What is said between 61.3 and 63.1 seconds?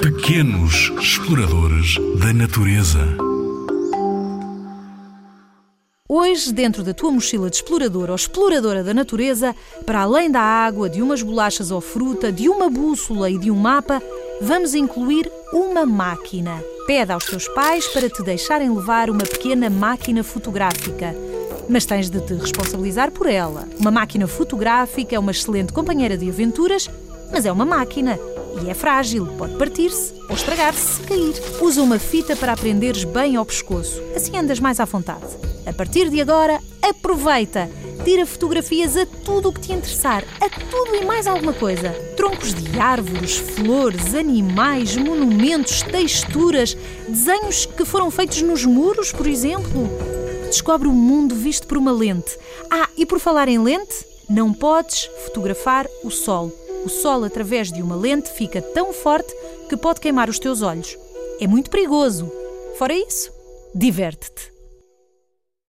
É muito perigoso. Fora